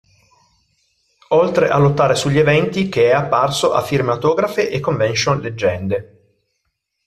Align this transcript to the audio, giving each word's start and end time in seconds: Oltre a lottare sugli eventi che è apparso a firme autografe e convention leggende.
Oltre 1.27 1.69
a 1.69 1.77
lottare 1.77 2.15
sugli 2.15 2.39
eventi 2.39 2.89
che 2.89 3.09
è 3.09 3.13
apparso 3.13 3.73
a 3.73 3.83
firme 3.83 4.13
autografe 4.13 4.67
e 4.71 4.79
convention 4.79 5.39
leggende. 5.39 6.39